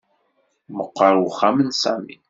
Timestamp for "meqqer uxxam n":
0.77-1.69